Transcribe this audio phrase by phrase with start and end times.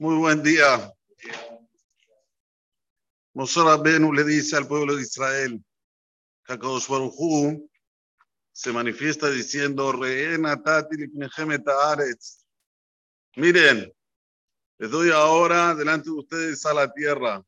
[0.00, 0.94] Muy buen día.
[3.34, 5.60] Moshe Rabbeinu le dice al pueblo de Israel,
[6.46, 7.68] Baruj
[8.52, 9.92] se manifiesta diciendo,
[13.34, 13.92] Miren,
[14.78, 17.44] les doy ahora delante de ustedes a la tierra.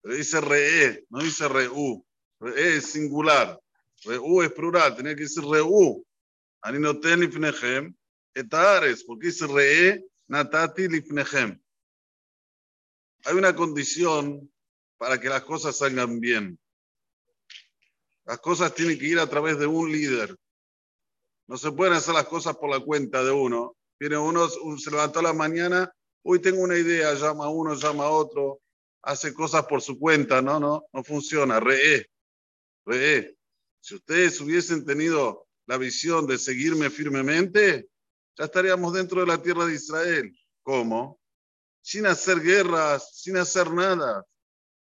[0.00, 2.06] Pero dice re, no dice reú.
[2.38, 3.60] Re es singular.
[4.04, 6.06] Reú es plural, tenía que decir reú.
[6.60, 7.92] Ani no ten lifnechem
[8.32, 11.63] etares, porque dice re, natati lifnechem.
[13.24, 14.52] Hay una condición
[14.98, 16.58] para que las cosas salgan bien.
[18.24, 20.36] Las cosas tienen que ir a través de un líder.
[21.46, 23.76] No se pueden hacer las cosas por la cuenta de uno.
[23.98, 25.90] Viene uno, se levantó a la mañana,
[26.22, 28.60] hoy tengo una idea, llama a uno, llama a otro,
[29.02, 31.60] hace cosas por su cuenta, no, no, no funciona.
[31.60, 32.10] Re,
[32.84, 33.36] re.
[33.80, 37.88] Si ustedes hubiesen tenido la visión de seguirme firmemente,
[38.36, 40.36] ya estaríamos dentro de la tierra de Israel.
[40.62, 41.20] ¿Cómo?
[41.84, 44.24] Sin hacer guerras, sin hacer nada.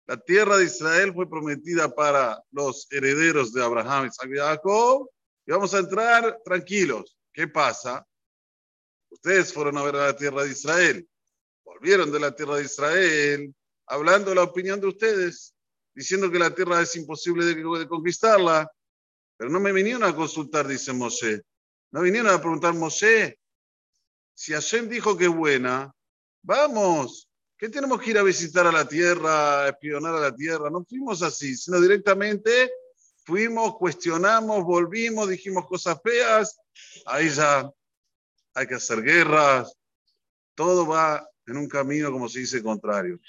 [0.09, 5.09] La tierra de Israel fue prometida para los herederos de Abraham, y Jacob,
[5.47, 7.17] y vamos a entrar tranquilos.
[7.33, 8.05] ¿Qué pasa?
[9.09, 11.09] Ustedes fueron a ver a la tierra de Israel,
[11.65, 13.55] volvieron de la tierra de Israel,
[13.87, 15.55] hablando la opinión de ustedes,
[15.95, 18.69] diciendo que la tierra es imposible de, de conquistarla,
[19.37, 21.43] pero no me vinieron a consultar, dice Mosé.
[21.93, 23.39] No vinieron a preguntar, Mosé,
[24.35, 25.95] si Hashem dijo que es buena,
[26.43, 30.71] Vamos, ¿qué tenemos que ir a visitar a la tierra, a espionar a la tierra?
[30.71, 32.71] No fuimos así, sino directamente
[33.25, 36.59] fuimos, cuestionamos, volvimos, dijimos cosas feas.
[37.07, 37.71] Ahí ya
[38.55, 39.77] hay que hacer guerras.
[40.55, 43.21] Todo va en un camino, como se dice, contrario.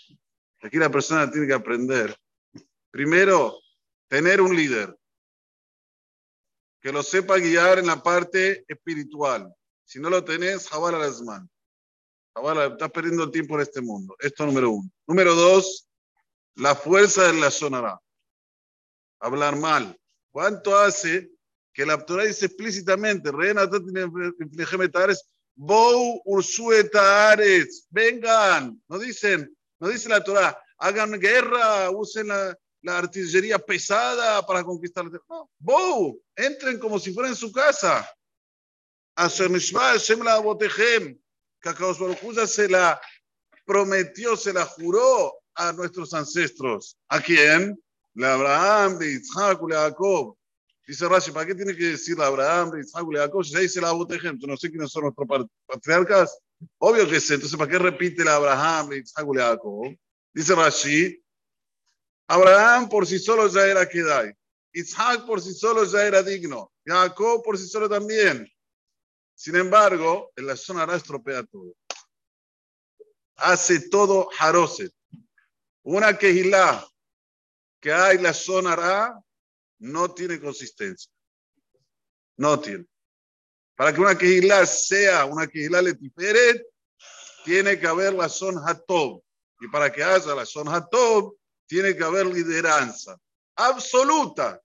[0.61, 2.15] Aquí la persona tiene que aprender.
[2.89, 3.59] Primero,
[4.07, 4.97] tener un líder
[6.81, 9.53] que lo sepa guiar en la parte espiritual.
[9.85, 11.49] Si no lo tenés, jabal a las manos.
[12.33, 14.15] Ahora estás perdiendo el tiempo en este mundo.
[14.19, 14.89] Esto número uno.
[15.07, 15.87] Número dos,
[16.55, 17.99] la fuerza de la sonará.
[19.19, 19.97] Hablar mal.
[20.31, 21.29] ¿Cuánto hace
[21.73, 23.31] que la Torah dice explícitamente,
[25.55, 34.43] Bou ursuetares, vengan, no dicen, no dice la Torah, hagan guerra, usen la, artillería pesada
[34.45, 38.09] para conquistar la No, Bou, entren como si fueran en su casa.
[39.15, 41.20] Hashem la botejem,
[41.61, 42.99] que se la
[43.65, 46.97] prometió, se la juró a nuestros ancestros.
[47.07, 47.79] ¿A quién?
[48.15, 50.35] La Abraham, de Isaac, de Jacob.
[50.87, 53.45] Dice Rashi, ¿para qué tiene que decir la Abraham, de Isaac, de Jacob?
[53.45, 55.27] Si dice la ejemplo, no sé quiénes son nuestros
[55.65, 56.37] patriarcas.
[56.79, 57.35] Obvio que sí.
[57.35, 59.95] Entonces, ¿para qué repite la Abraham, de Isaac, de Jacob?
[60.33, 61.23] Dice Rashi,
[62.27, 64.33] Abraham por sí solo ya era Kedai.
[64.73, 66.71] Isaac por sí solo ya era digno.
[66.85, 68.49] Jacob por sí solo también.
[69.41, 71.75] Sin embargo, en la zona Ara estropea todo.
[73.37, 74.93] Hace todo Haroset.
[75.81, 76.87] Una quejilá
[77.79, 79.19] que hay la zona Ara
[79.79, 81.11] no tiene consistencia.
[82.37, 82.85] No tiene.
[83.75, 86.63] Para que una quejilá sea una quejilá letiferet,
[87.43, 89.23] tiene que haber la zona Hatob.
[89.59, 91.35] Y para que haya la zona Hatob,
[91.65, 93.17] tiene que haber lideranza.
[93.55, 94.61] Absoluta.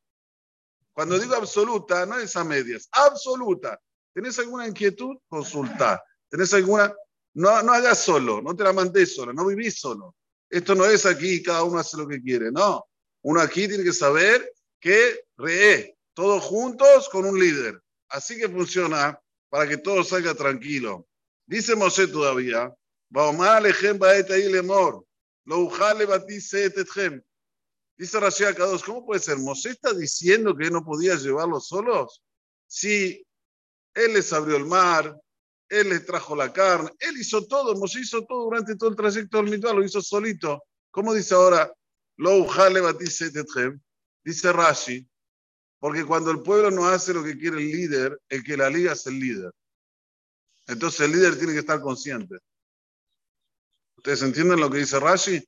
[0.93, 2.91] Cuando digo absoluta, no es a medias.
[2.93, 3.81] Absoluta.
[4.17, 5.19] ¿Tenés alguna inquietud?
[5.29, 6.03] Consulta.
[6.31, 6.91] ¿Tenés alguna?
[7.35, 10.17] No, no hagas solo, no te la mandes solo, no vivís solo.
[10.49, 12.87] Esto no es aquí, cada uno hace lo que quiere, no.
[13.21, 17.79] Uno aquí tiene que saber que re, todos juntos con un líder.
[18.09, 21.07] Así que funciona para que todo salga tranquilo.
[21.45, 22.75] Dice Mosé todavía,
[27.99, 29.37] Dice Rashi Akados, ¿cómo puede ser?
[29.37, 32.23] Mosé está diciendo que no podía llevarlos solos.
[32.67, 33.27] Si
[33.97, 35.19] él les abrió el mar,
[35.71, 39.39] Él les trajo la carne, Él hizo todo, Moshe hizo todo durante todo el trayecto
[39.39, 40.63] del Mitzvah, lo hizo solito.
[40.91, 41.73] ¿Cómo dice ahora?
[42.19, 42.47] Lo
[44.23, 45.09] dice Rashi,
[45.79, 48.93] porque cuando el pueblo no hace lo que quiere el líder, el que la liga
[48.93, 49.51] es el líder.
[50.67, 52.37] Entonces el líder tiene que estar consciente.
[53.97, 55.43] ¿Ustedes entienden lo que dice Rashi?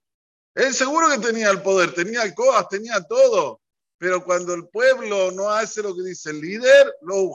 [0.55, 3.61] Él seguro que tenía el poder, tenía el coas, tenía todo.
[3.99, 7.33] Pero cuando el pueblo no hace lo que dice el líder, lo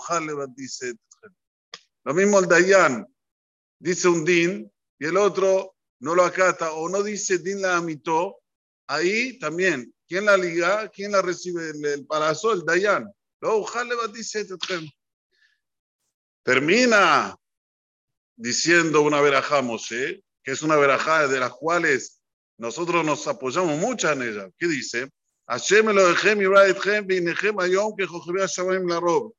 [0.55, 0.93] dice.
[2.05, 3.05] Lo mismo el Dayan
[3.79, 8.39] dice un din y el otro no lo acata o no dice din la amitó.
[8.87, 10.89] Ahí también, ¿quién la liga?
[10.89, 12.53] ¿Quién la recibe el, el palazo?
[12.53, 13.13] El Dayan.
[13.41, 13.65] Lo
[14.13, 14.47] dice.
[16.43, 17.35] Termina
[18.37, 22.21] diciendo una verajá, Moshe, que es una verajá de las cuales
[22.57, 24.49] nosotros nos apoyamos mucho en ella.
[24.57, 25.09] ¿Qué dice?
[25.47, 29.33] Hashem Elohechem yirah etchem v'inechem hayom kejochebe hashamayim larob.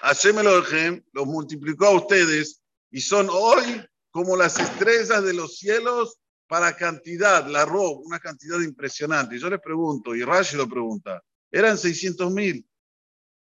[0.00, 6.18] Hashem Elohechem los multiplicó a ustedes y son hoy como las estrellas de los cielos
[6.46, 9.36] para cantidad, la rob, una cantidad impresionante.
[9.36, 12.66] Y yo les pregunto, y Rashi lo pregunta, eran 600 mil.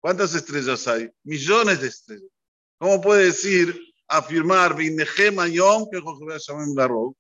[0.02, 1.10] ¿Cuántas estrellas hay?
[1.24, 2.30] Millones de estrellas.
[2.78, 6.02] ¿Cómo puede decir, afirmar, Yom, que
[6.76, 7.16] la rob?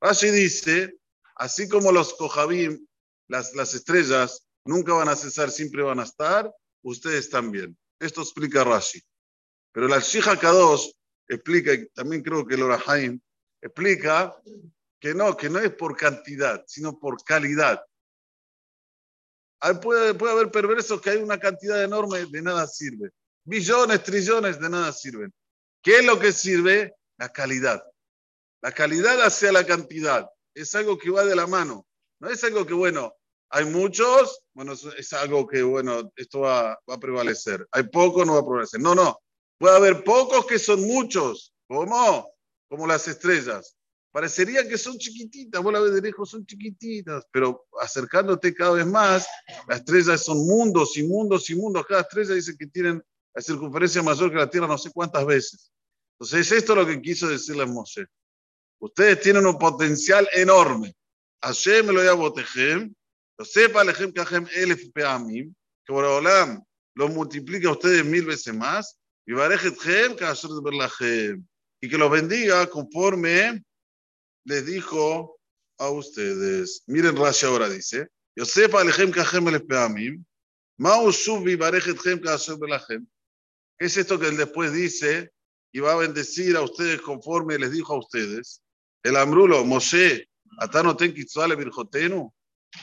[0.00, 0.94] Rashi dice,
[1.34, 2.86] así como los Kohabim,
[3.28, 6.52] las, las estrellas, nunca van a cesar, siempre van a estar,
[6.82, 7.76] ustedes también.
[7.98, 9.00] Esto explica Rashi.
[9.72, 10.90] Pero la Shija Kadosh
[11.28, 13.20] explica, y también creo que el Orahaim
[13.60, 14.34] explica
[15.00, 17.84] que no, que no es por cantidad, sino por calidad.
[19.82, 23.10] puede, puede haber perversos que hay una cantidad enorme, de nada sirve.
[23.44, 25.32] Billones, trillones, de nada sirven.
[25.82, 26.94] ¿Qué es lo que sirve?
[27.18, 27.84] La calidad.
[28.62, 30.28] La calidad hacia la cantidad.
[30.54, 31.86] Es algo que va de la mano.
[32.20, 33.14] No es algo que, bueno,
[33.50, 37.66] hay muchos, bueno, es algo que, bueno, esto va, va a prevalecer.
[37.70, 38.80] Hay pocos, no va a prevalecer.
[38.80, 39.18] No, no.
[39.58, 41.52] Puede haber pocos que son muchos.
[41.68, 42.30] ¿Cómo?
[42.68, 43.76] Como las estrellas.
[44.12, 48.86] Parecería que son chiquititas, vos la ves de lejos, son chiquititas, pero acercándote cada vez
[48.86, 49.26] más,
[49.68, 51.84] las estrellas son mundos y mundos y mundos.
[51.86, 53.02] Cada estrella dice que tienen
[53.34, 55.70] la circunferencia mayor que la Tierra no sé cuántas veces.
[56.18, 58.06] Entonces, esto es lo que quiso decirle Moshe.
[58.78, 60.94] Ustedes tienen un potencial enorme.
[61.42, 62.14] Lo ya
[63.38, 65.54] lo sepa Alejem Kajem Elef Peamim,
[65.84, 71.46] que Boraholam lo multiplica ustedes mil veces más, y Barejetjem Verlajem,
[71.80, 73.62] y que los bendiga conforme
[74.44, 75.38] les dijo
[75.78, 76.82] a ustedes.
[76.86, 80.24] Miren Rashi ahora dice, Yosef Alejem Kajem Elef Peamim,
[80.78, 83.06] Ma'u Shuv Barejetjem Kasher Verlajem.
[83.78, 85.30] ¿Qué es esto que él después dice?
[85.72, 88.62] Y va a bendecir a ustedes conforme les dijo a ustedes.
[89.02, 90.26] El Amrulo, Moshe,
[90.58, 92.32] Atano ten kitzvale virjotenu.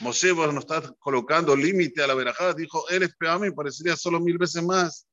[0.00, 2.54] Moshe vos no está colocando límite a la verajada.
[2.54, 5.06] Dijo, él es mí parecería solo mil veces más.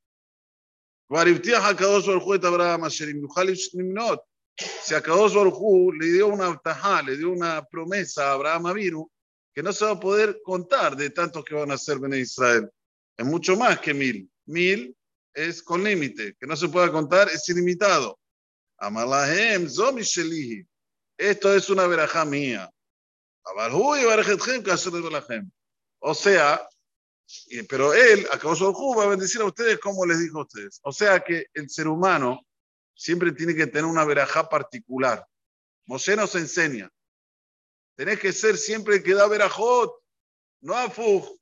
[4.83, 9.11] Si a Kadosh Baruj le dio una tajá, le dio una promesa a Abraham vino
[9.53, 12.69] que no se va a poder contar de tantos que van a ser en Israel.
[13.17, 14.31] Es mucho más que mil.
[14.45, 14.95] Mil
[15.33, 18.17] es con límite, que no se pueda contar, es ilimitado.
[18.77, 20.65] Amalahem, Zomi Shelihi.
[21.21, 22.73] Esto es una verajá mía.
[25.99, 26.67] O sea,
[27.69, 30.79] pero él, a causa va a bendecir a ustedes como les dijo a ustedes.
[30.81, 32.43] O sea que el ser humano
[32.95, 35.23] siempre tiene que tener una verajá particular.
[35.85, 36.91] Moshe nos enseña.
[37.95, 39.93] Tenés que ser siempre el que da verajot,
[40.61, 41.37] no afuj.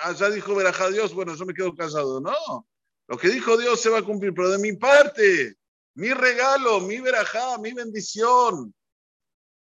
[0.00, 2.22] Ah, ya dijo verajá Dios, bueno, yo me quedo callado.
[2.22, 2.66] No,
[3.06, 5.58] lo que dijo Dios se va a cumplir, pero de mi parte,
[5.94, 8.74] mi regalo, mi verajá, mi bendición.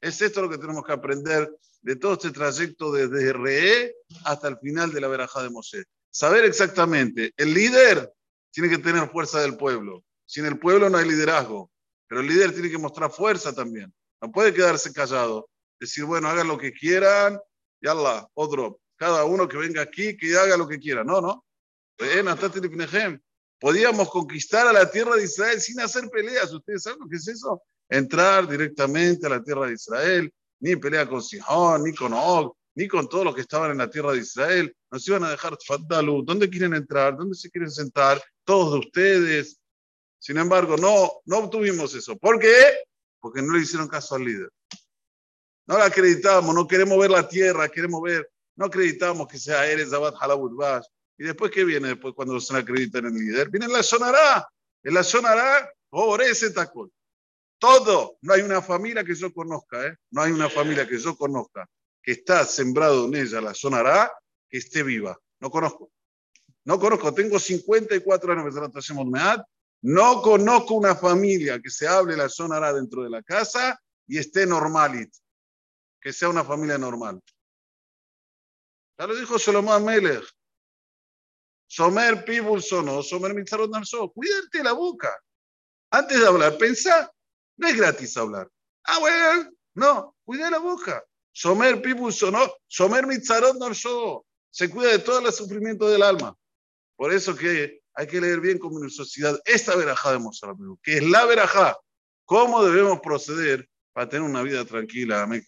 [0.02, 1.50] Es esto lo que tenemos que aprender
[1.81, 5.84] de todo este trayecto desde Re hasta el final de la verajá de Moshe.
[6.10, 8.12] Saber exactamente, el líder
[8.52, 10.04] tiene que tener fuerza del pueblo.
[10.25, 11.72] Sin el pueblo no hay liderazgo,
[12.08, 13.94] pero el líder tiene que mostrar fuerza también.
[14.22, 15.50] No puede quedarse callado,
[15.80, 17.40] decir, bueno, hagan lo que quieran,
[17.81, 21.04] y Allah, otro, cada uno que venga aquí, que haga lo que quiera.
[21.04, 21.44] No, no.
[23.63, 26.51] Podíamos conquistar a la tierra de Israel sin hacer peleas.
[26.51, 27.63] ¿Ustedes saben lo que es eso?
[27.88, 30.30] Entrar directamente a la tierra de Israel,
[30.60, 33.89] ni pelea con Sihón, ni con Og, ni con todos los que estaban en la
[33.89, 34.75] tierra de Israel.
[34.92, 36.25] Nos iban a dejar Fadalu.
[36.25, 37.15] ¿Dónde quieren entrar?
[37.15, 38.21] ¿Dónde se quieren sentar?
[38.44, 39.57] Todos de ustedes.
[40.19, 42.18] Sin embargo, no, no obtuvimos eso.
[42.18, 42.81] ¿Por qué?
[43.21, 44.49] Porque no le hicieron caso al líder.
[45.68, 49.94] No la acreditamos, no queremos ver la tierra, queremos ver, no acreditamos que sea Eres
[49.94, 50.83] Abad Halabut Bash.
[51.18, 53.50] ¿Y después qué viene después cuando se acreditan en el líder?
[53.50, 54.48] Viene la sonará.
[54.84, 55.72] En la sonará,
[56.22, 56.92] ese tacón.
[57.58, 58.18] Todo.
[58.22, 59.96] No hay una familia que yo conozca, ¿eh?
[60.12, 61.70] No hay una familia que yo conozca
[62.04, 64.12] que está sembrado en ella la sonará
[64.50, 65.18] que esté viva.
[65.40, 65.92] No conozco.
[66.66, 67.14] No conozco.
[67.14, 69.44] Tengo 54 años de
[69.82, 74.46] No conozco una familia que se hable la sonará dentro de la casa y esté
[74.46, 75.12] normalit.
[76.02, 77.22] Que sea una familia normal.
[78.98, 80.26] Ya lo dijo Solomón Melech.
[81.72, 84.10] Somer pibul sono, somer mitzarot narso.
[84.10, 85.15] Cuídate la boca.
[85.91, 87.10] Antes de hablar, pensá.
[87.56, 88.48] No es gratis hablar.
[88.84, 91.05] Ah, bueno, no, cuida la boca.
[91.32, 94.25] Somer pibul sono, somer mitzarot narso.
[94.51, 96.34] Se cuida de todo el sufrimiento del alma.
[96.96, 100.98] Por eso que hay que leer bien como en sociedad esta verajá de Mozart, que
[100.98, 101.77] es la verajá.
[102.25, 105.22] ¿Cómo debemos proceder para tener una vida tranquila?
[105.22, 105.44] Amén.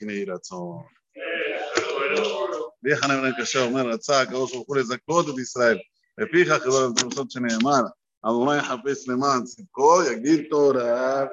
[2.80, 5.78] Déjame ver que sea, אומר, רצה הקדוש ברוך הוא לזכות את ישראל.
[6.18, 7.82] לפיכך חברות שנאמר,
[8.22, 11.24] אדוני יחפש למען צדקו, יגיד תורה.